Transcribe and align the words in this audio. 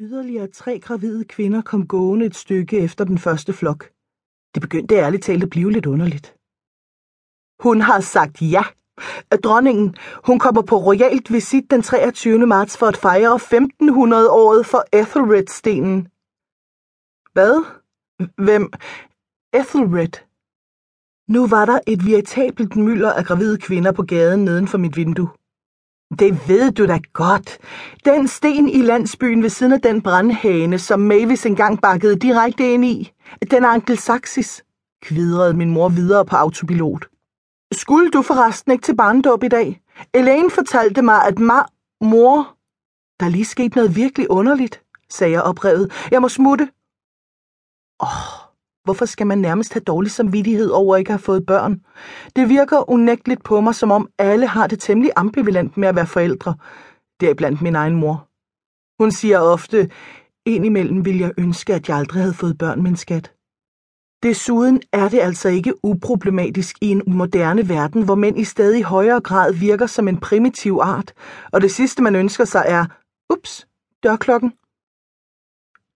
Yderligere 0.00 0.46
tre 0.48 0.80
gravide 0.80 1.24
kvinder 1.24 1.62
kom 1.62 1.86
gående 1.86 2.26
et 2.26 2.36
stykke 2.36 2.78
efter 2.78 3.04
den 3.04 3.18
første 3.18 3.52
flok. 3.52 3.90
Det 4.54 4.62
begyndte 4.62 4.94
ærligt 4.94 5.22
talt 5.24 5.42
at 5.42 5.50
blive 5.50 5.72
lidt 5.72 5.86
underligt. 5.86 6.36
Hun 7.62 7.80
har 7.80 8.00
sagt 8.00 8.42
ja. 8.42 8.64
Dronningen, 9.44 9.96
hun 10.26 10.38
kommer 10.38 10.62
på 10.62 10.76
royalt 10.76 11.32
visit 11.32 11.70
den 11.70 11.82
23. 11.82 12.46
marts 12.46 12.76
for 12.78 12.86
at 12.86 12.96
fejre 12.96 13.34
1500-året 13.36 14.66
for 14.66 14.82
Ethelred-stenen. 15.00 16.08
Hvad? 17.32 17.54
Hvem? 18.46 18.72
Ethelred. 19.60 20.14
Nu 21.28 21.46
var 21.46 21.64
der 21.64 21.78
et 21.86 22.06
veritabelt 22.06 22.76
mylder 22.76 23.12
af 23.12 23.24
gravide 23.24 23.58
kvinder 23.58 23.92
på 23.92 24.02
gaden 24.02 24.44
neden 24.44 24.68
for 24.68 24.78
mit 24.78 24.96
vindue. 24.96 25.30
Det 26.18 26.48
ved 26.48 26.72
du 26.72 26.86
da 26.86 26.98
godt. 27.12 27.58
Den 28.04 28.28
sten 28.28 28.68
i 28.68 28.82
landsbyen 28.82 29.42
ved 29.42 29.50
siden 29.50 29.72
af 29.72 29.80
den 29.80 30.02
brandhane, 30.02 30.78
som 30.78 31.00
Mavis 31.00 31.46
engang 31.46 31.80
bakkede 31.80 32.16
direkte 32.18 32.72
ind 32.72 32.84
i. 32.84 33.12
Den 33.50 33.64
er 33.64 33.68
angelsaxis, 33.68 34.64
kvidrede 35.02 35.54
min 35.54 35.70
mor 35.70 35.88
videre 35.88 36.24
på 36.24 36.36
autopilot. 36.36 37.06
Skulle 37.72 38.10
du 38.10 38.22
forresten 38.22 38.72
ikke 38.72 38.82
til 38.82 38.96
barndåb 38.96 39.42
i 39.42 39.48
dag? 39.48 39.80
Elaine 40.14 40.50
fortalte 40.50 41.02
mig, 41.02 41.24
at 41.24 41.38
ma... 41.38 41.62
Mor... 42.00 42.56
Der 43.20 43.28
lige 43.28 43.44
skete 43.44 43.76
noget 43.76 43.96
virkelig 43.96 44.30
underligt, 44.30 44.82
sagde 45.10 45.32
jeg 45.32 45.42
oprevet. 45.42 45.92
Jeg 46.10 46.22
må 46.22 46.28
smutte. 46.28 46.68
Åh, 48.00 48.08
oh, 48.08 48.43
hvorfor 48.84 49.04
skal 49.04 49.26
man 49.26 49.38
nærmest 49.38 49.72
have 49.72 49.80
dårlig 49.80 50.10
samvittighed 50.10 50.70
over 50.70 50.96
ikke 50.96 51.08
at 51.08 51.12
have 51.12 51.18
fået 51.18 51.46
børn? 51.46 51.80
Det 52.36 52.48
virker 52.48 52.90
unægteligt 52.90 53.44
på 53.44 53.60
mig, 53.60 53.74
som 53.74 53.90
om 53.90 54.08
alle 54.18 54.46
har 54.46 54.66
det 54.66 54.80
temmelig 54.80 55.10
ambivalent 55.16 55.76
med 55.76 55.88
at 55.88 55.96
være 55.96 56.06
forældre. 56.06 56.54
Det 57.20 57.30
er 57.30 57.34
blandt 57.34 57.62
min 57.62 57.74
egen 57.74 57.96
mor. 57.96 58.28
Hun 59.02 59.10
siger 59.10 59.38
ofte, 59.38 59.90
indimellem 60.46 61.04
vil 61.04 61.18
jeg 61.18 61.32
ønske, 61.38 61.74
at 61.74 61.88
jeg 61.88 61.96
aldrig 61.96 62.22
havde 62.22 62.34
fået 62.34 62.58
børn, 62.58 62.82
min 62.82 62.96
skat. 62.96 63.32
Desuden 64.22 64.82
er 64.92 65.08
det 65.08 65.20
altså 65.20 65.48
ikke 65.48 65.84
uproblematisk 65.84 66.76
i 66.80 66.88
en 66.88 67.02
moderne 67.06 67.68
verden, 67.68 68.04
hvor 68.04 68.14
mænd 68.14 68.38
i 68.38 68.44
stadig 68.44 68.84
højere 68.84 69.20
grad 69.20 69.52
virker 69.52 69.86
som 69.86 70.08
en 70.08 70.20
primitiv 70.20 70.78
art, 70.82 71.12
og 71.52 71.60
det 71.60 71.70
sidste 71.70 72.02
man 72.02 72.14
ønsker 72.14 72.44
sig 72.44 72.64
er, 72.68 72.84
ups, 73.32 73.66
dørklokken. 74.02 74.52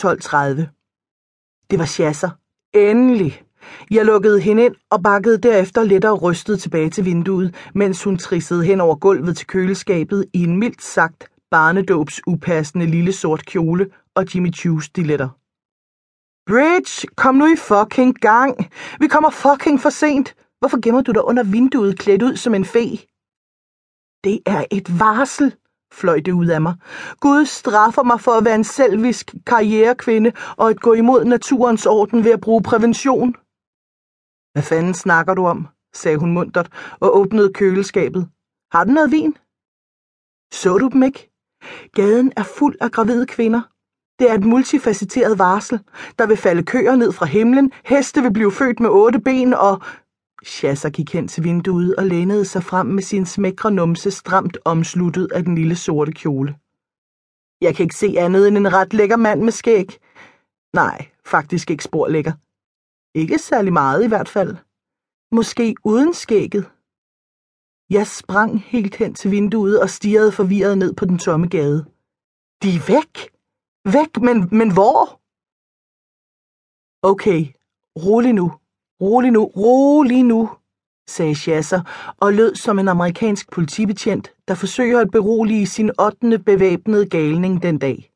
12.30. 0.00 1.68
Det 1.70 1.78
var 1.78 1.86
chasser. 1.86 2.41
Endelig. 2.74 3.42
Jeg 3.90 4.04
lukkede 4.04 4.40
hende 4.40 4.64
ind 4.64 4.74
og 4.90 5.02
bakkede 5.02 5.38
derefter 5.38 5.84
lettere 5.84 6.14
rystet 6.14 6.60
tilbage 6.60 6.90
til 6.90 7.04
vinduet, 7.04 7.54
mens 7.74 8.04
hun 8.04 8.18
trissede 8.18 8.64
hen 8.64 8.80
over 8.80 8.94
gulvet 8.96 9.36
til 9.36 9.46
køleskabet 9.46 10.26
i 10.32 10.42
en 10.44 10.56
mildt 10.58 10.82
sagt 10.82 11.28
barnedåbs 11.50 12.20
upassende 12.26 12.86
lille 12.86 13.12
sort 13.12 13.46
kjole 13.46 13.90
og 14.14 14.34
Jimmy 14.34 14.54
Choo 14.54 14.80
stiletter. 14.80 15.28
Bridge, 16.46 17.08
kom 17.16 17.34
nu 17.34 17.46
i 17.52 17.56
fucking 17.56 18.20
gang. 18.20 18.70
Vi 19.00 19.06
kommer 19.06 19.30
fucking 19.30 19.80
for 19.80 19.90
sent. 19.90 20.34
Hvorfor 20.58 20.80
gemmer 20.80 21.02
du 21.02 21.12
dig 21.12 21.24
under 21.24 21.42
vinduet 21.42 21.98
klædt 21.98 22.22
ud 22.22 22.36
som 22.36 22.54
en 22.54 22.64
fe? 22.64 22.98
Det 24.24 24.40
er 24.46 24.64
et 24.70 24.98
varsel, 24.98 25.54
fløj 25.92 26.20
det 26.20 26.32
ud 26.32 26.46
af 26.46 26.60
mig. 26.60 26.74
Gud 27.20 27.44
straffer 27.44 28.02
mig 28.02 28.20
for 28.20 28.32
at 28.32 28.44
være 28.44 28.54
en 28.54 28.64
selvisk 28.64 29.34
karrierekvinde 29.46 30.32
og 30.56 30.70
at 30.70 30.80
gå 30.80 30.92
imod 30.92 31.24
naturens 31.24 31.86
orden 31.86 32.24
ved 32.24 32.32
at 32.32 32.40
bruge 32.40 32.62
prævention. 32.62 33.34
Hvad 34.52 34.62
fanden 34.62 34.94
snakker 34.94 35.34
du 35.34 35.46
om? 35.46 35.68
sagde 35.94 36.18
hun 36.18 36.32
muntert 36.32 36.68
og 37.00 37.16
åbnede 37.16 37.52
køleskabet. 37.52 38.28
Har 38.72 38.84
du 38.84 38.90
noget 38.90 39.10
vin? 39.10 39.36
Så 40.52 40.78
du 40.78 40.88
dem 40.88 41.02
ikke? 41.02 41.30
Gaden 41.94 42.32
er 42.36 42.42
fuld 42.42 42.76
af 42.80 42.90
gravide 42.90 43.26
kvinder. 43.26 43.62
Det 44.18 44.30
er 44.30 44.34
et 44.34 44.44
multifacetteret 44.44 45.38
varsel. 45.38 45.80
Der 46.18 46.26
vil 46.26 46.36
falde 46.36 46.62
køer 46.62 46.96
ned 46.96 47.12
fra 47.12 47.26
himlen, 47.26 47.72
heste 47.84 48.22
vil 48.22 48.32
blive 48.32 48.52
født 48.52 48.80
med 48.80 48.90
otte 48.90 49.20
ben, 49.20 49.54
og... 49.54 49.82
Shazza 50.42 50.88
gik 50.88 51.12
hen 51.12 51.28
til 51.28 51.44
vinduet 51.44 51.96
og 51.96 52.06
lænede 52.06 52.44
sig 52.44 52.62
frem 52.64 52.86
med 52.86 53.02
sin 53.02 53.26
smækre 53.26 53.70
numse 53.70 54.10
stramt 54.10 54.58
omsluttet 54.64 55.32
af 55.32 55.44
den 55.44 55.54
lille 55.54 55.76
sorte 55.76 56.12
kjole. 56.12 56.56
Jeg 57.60 57.76
kan 57.76 57.84
ikke 57.84 57.96
se 57.96 58.14
andet 58.18 58.48
end 58.48 58.56
en 58.56 58.72
ret 58.72 58.94
lækker 58.94 59.16
mand 59.16 59.42
med 59.42 59.52
skæg. 59.52 59.98
Nej, 60.72 61.08
faktisk 61.24 61.70
ikke 61.70 61.84
spor 61.84 62.08
lækker. 62.08 62.32
Ikke 63.14 63.38
særlig 63.38 63.72
meget 63.72 64.04
i 64.04 64.08
hvert 64.08 64.28
fald. 64.28 64.56
Måske 65.32 65.74
uden 65.84 66.14
skægget. 66.14 66.70
Jeg 67.90 68.06
sprang 68.06 68.60
helt 68.60 68.94
hen 68.96 69.14
til 69.14 69.30
vinduet 69.30 69.80
og 69.80 69.90
stirrede 69.90 70.32
forvirret 70.32 70.78
ned 70.78 70.94
på 70.94 71.04
den 71.04 71.18
tomme 71.18 71.48
gade. 71.48 71.84
De 72.62 72.68
er 72.76 72.86
væk! 72.86 73.14
Væk, 73.84 74.22
men, 74.22 74.58
men 74.58 74.72
hvor? 74.72 75.20
Okay, 77.02 77.40
rolig 77.96 78.32
nu, 78.32 78.52
rolig 79.02 79.30
nu, 79.30 79.44
rolig 79.44 80.22
nu, 80.22 80.50
sagde 81.08 81.34
Chasser 81.34 81.80
og 82.20 82.32
lød 82.32 82.54
som 82.54 82.78
en 82.78 82.88
amerikansk 82.88 83.50
politibetjent, 83.50 84.32
der 84.48 84.54
forsøger 84.54 85.00
at 85.00 85.10
berolige 85.10 85.66
sin 85.66 85.90
ottende 85.98 86.38
bevæbnede 86.38 87.06
galning 87.06 87.62
den 87.62 87.78
dag. 87.78 88.12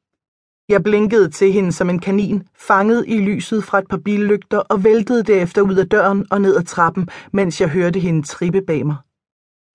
Jeg 0.68 0.82
blinkede 0.82 1.30
til 1.30 1.52
hende 1.52 1.72
som 1.72 1.90
en 1.90 1.98
kanin, 1.98 2.48
fanget 2.54 3.04
i 3.08 3.18
lyset 3.18 3.64
fra 3.64 3.78
et 3.78 3.88
par 3.88 3.96
billygter 3.96 4.58
og 4.58 4.84
væltede 4.84 5.22
derefter 5.22 5.62
ud 5.62 5.74
af 5.74 5.88
døren 5.88 6.26
og 6.30 6.40
ned 6.40 6.56
ad 6.56 6.64
trappen, 6.64 7.08
mens 7.32 7.60
jeg 7.60 7.68
hørte 7.68 8.00
hende 8.00 8.22
trippe 8.22 8.62
bag 8.62 8.86
mig. 8.86 8.96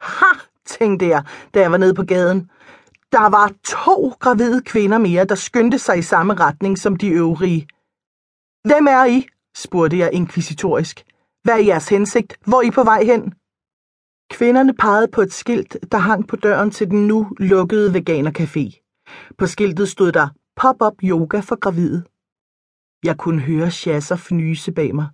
Ha, 0.02 0.40
tænkte 0.66 1.08
jeg, 1.08 1.24
da 1.54 1.60
jeg 1.60 1.72
var 1.72 1.78
nede 1.78 1.94
på 1.94 2.04
gaden. 2.04 2.50
Der 3.12 3.30
var 3.30 3.52
to 3.64 4.14
gravide 4.20 4.62
kvinder 4.62 4.98
mere, 4.98 5.26
der 5.26 5.36
skyndte 5.36 5.80
sig 5.80 5.98
i 5.98 6.02
samme 6.02 6.34
retning 6.34 6.78
som 6.78 6.96
de 6.96 7.10
øvrige. 7.10 7.68
Hvem 8.68 8.88
er 8.88 9.06
I? 9.06 9.28
Spurgte 9.56 9.98
jeg 9.98 10.14
inkvisitorisk. 10.14 11.04
Hvad 11.44 11.54
er 11.54 11.66
jeres 11.66 11.90
hensigt? 11.90 12.38
Hvor 12.46 12.58
er 12.58 12.62
I 12.62 12.72
på 12.72 12.84
vej 12.84 13.04
hen? 13.04 13.34
Kvinderne 14.32 14.74
pegede 14.74 15.08
på 15.08 15.22
et 15.22 15.34
skilt, 15.34 15.78
der 15.92 15.98
hang 15.98 16.28
på 16.28 16.36
døren 16.36 16.72
til 16.72 16.90
den 16.90 17.08
nu 17.08 17.36
lukkede 17.40 17.92
veganercafé. 17.92 18.66
På 19.38 19.48
skiltet 19.48 19.90
stod 19.90 20.12
der 20.12 20.28
Pop-up 20.56 21.04
yoga 21.04 21.40
for 21.40 21.60
gravide. 21.60 22.04
Jeg 23.04 23.18
kunne 23.18 23.42
høre 23.42 23.72
Chasser 23.72 24.16
fnyse 24.16 24.72
bag 24.72 24.96
mig. 24.96 25.08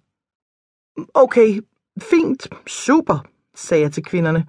Okay, 1.13 1.61
fint, 2.01 2.47
super, 2.67 3.25
sagde 3.55 3.83
jeg 3.83 3.91
til 3.91 4.03
kvinderne. 4.03 4.47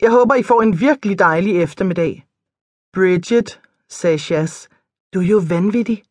Jeg 0.00 0.10
håber, 0.10 0.34
I 0.34 0.42
får 0.42 0.62
en 0.62 0.80
virkelig 0.80 1.18
dejlig 1.18 1.62
eftermiddag. 1.62 2.26
Bridget, 2.92 3.60
sagde 3.88 4.18
Chas, 4.18 4.68
du 5.14 5.20
er 5.20 5.26
jo 5.26 5.42
vanvittig. 5.48 6.02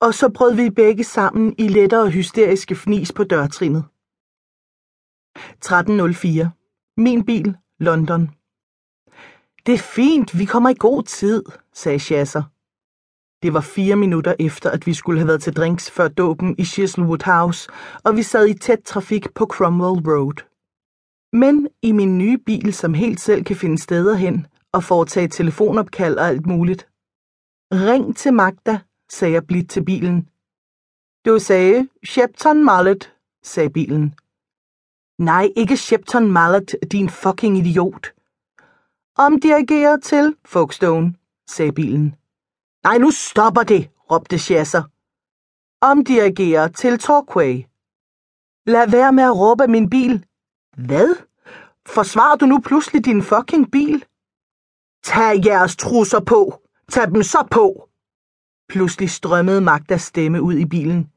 Og 0.00 0.14
så 0.14 0.28
brød 0.28 0.54
vi 0.54 0.70
begge 0.70 1.04
sammen 1.04 1.54
i 1.58 1.68
lettere 1.68 2.10
hysteriske 2.10 2.74
fnis 2.74 3.12
på 3.12 3.24
dørtrinnet. 3.24 3.84
13.04. 5.64 6.48
Min 6.96 7.24
bil, 7.24 7.56
London. 7.78 8.30
Det 9.66 9.74
er 9.74 9.78
fint, 9.78 10.38
vi 10.38 10.44
kommer 10.44 10.70
i 10.70 10.74
god 10.78 11.02
tid, 11.02 11.44
sagde 11.72 11.98
Chasser. 11.98 12.42
Det 13.42 13.54
var 13.54 13.60
fire 13.60 13.96
minutter 13.96 14.34
efter, 14.38 14.70
at 14.70 14.86
vi 14.86 14.94
skulle 14.94 15.20
have 15.20 15.28
været 15.28 15.42
til 15.42 15.56
drinks 15.56 15.90
før 15.90 16.08
dåben 16.08 16.54
i 16.58 16.64
Chiselwood 16.64 17.24
House, 17.24 17.70
og 18.04 18.16
vi 18.16 18.22
sad 18.22 18.48
i 18.48 18.54
tæt 18.54 18.78
trafik 18.84 19.34
på 19.34 19.46
Cromwell 19.46 20.08
Road. 20.10 20.38
Men 21.32 21.68
i 21.82 21.92
min 21.92 22.18
nye 22.18 22.38
bil, 22.38 22.74
som 22.74 22.94
helt 22.94 23.20
selv 23.20 23.44
kan 23.44 23.56
finde 23.56 23.78
steder 23.78 24.14
hen, 24.14 24.46
og 24.72 24.84
foretage 24.84 25.28
telefonopkald 25.28 26.18
og 26.18 26.26
alt 26.28 26.46
muligt. 26.46 26.88
Ring 27.72 28.16
til 28.16 28.34
Magda, 28.34 28.80
sagde 29.10 29.34
jeg 29.34 29.46
blidt 29.46 29.70
til 29.70 29.84
bilen. 29.84 30.28
Du 31.24 31.38
sagde 31.38 31.88
Shepton 32.06 32.64
Mallet, 32.64 33.14
sagde 33.42 33.70
bilen. 33.70 34.14
Nej, 35.18 35.48
ikke 35.56 35.76
Shepton 35.76 36.32
Mallet, 36.32 36.74
din 36.92 37.08
fucking 37.10 37.58
idiot. 37.58 38.06
Omdirigerer 39.18 39.96
til 39.96 40.36
Folkestone, 40.44 41.14
sagde 41.48 41.72
bilen. 41.72 42.14
Nej, 42.84 42.98
nu 42.98 43.10
stopper 43.10 43.62
det, 43.62 43.90
råbte 44.10 44.38
Chasser. 44.38 44.82
Omdirigerer 45.80 46.68
til 46.68 46.98
Torquay. 46.98 47.64
Lad 48.66 48.90
være 48.90 49.12
med 49.12 49.24
at 49.24 49.36
råbe 49.36 49.66
min 49.66 49.90
bil. 49.90 50.26
Hvad? 50.76 51.16
Forsvarer 51.86 52.36
du 52.36 52.46
nu 52.46 52.60
pludselig 52.60 53.04
din 53.04 53.22
fucking 53.22 53.70
bil? 53.70 54.04
Tag 55.04 55.46
jeres 55.46 55.76
trusser 55.76 56.20
på! 56.20 56.62
Tag 56.88 57.06
dem 57.06 57.22
så 57.22 57.46
på! 57.50 57.89
Pludselig 58.70 59.10
strømmede 59.10 59.60
Magdas 59.60 60.02
stemme 60.02 60.42
ud 60.42 60.54
i 60.54 60.64
bilen. 60.66 61.10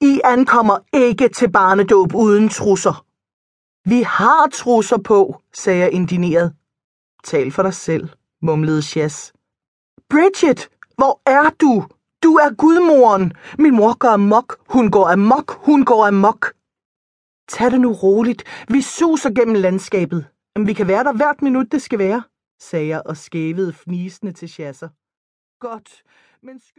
I 0.00 0.20
ankommer 0.24 0.78
ikke 0.92 1.28
til 1.28 1.50
barnedåb 1.50 2.14
uden 2.14 2.48
trusser. 2.48 3.04
Vi 3.88 4.02
har 4.02 4.48
trusser 4.52 4.98
på, 4.98 5.40
sagde 5.52 5.80
jeg 5.80 5.92
indineret. 5.92 6.54
Tal 7.24 7.52
for 7.52 7.62
dig 7.62 7.74
selv, 7.74 8.08
mumlede 8.42 8.82
Chas. 8.82 9.32
Bridget, 10.10 10.68
hvor 10.94 11.20
er 11.26 11.50
du? 11.60 11.84
Du 12.22 12.34
er 12.34 12.54
gudmoren. 12.54 13.32
Min 13.58 13.76
mor 13.76 13.98
går 13.98 14.08
amok. 14.08 14.56
Hun 14.68 14.90
går 14.90 15.08
amok. 15.08 15.64
Hun 15.66 15.84
går 15.84 16.06
amok. 16.06 16.52
Tag 17.48 17.70
det 17.70 17.80
nu 17.80 17.92
roligt. 17.92 18.44
Vi 18.68 18.80
suser 18.82 19.30
gennem 19.30 19.54
landskabet. 19.54 20.26
Men 20.56 20.66
vi 20.66 20.72
kan 20.72 20.88
være 20.88 21.04
der 21.04 21.12
hvert 21.12 21.42
minut, 21.42 21.72
det 21.72 21.82
skal 21.82 21.98
være 21.98 22.22
sagde 22.60 22.86
jeg 22.86 23.02
og 23.06 23.16
skævede 23.16 23.72
fnisende 23.72 24.32
til 24.32 24.48
chasser. 24.48 24.88
Godt, 25.60 26.02
men 26.42 26.60